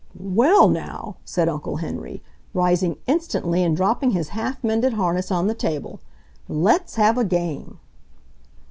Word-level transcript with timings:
"Well, 0.19 0.67
NOW..." 0.67 1.17
said 1.33 1.47
Uncle 1.47 1.75
Henry, 1.75 2.23
rising 2.55 2.97
instantly 3.05 3.63
and 3.63 3.77
dropping 3.77 4.09
his 4.09 4.29
half 4.29 4.63
mended 4.63 4.93
harness 4.93 5.29
on 5.29 5.45
the 5.45 5.53
table. 5.53 5.99
"Let's 6.49 6.95
have 6.95 7.19
a 7.19 7.23
game." 7.23 7.77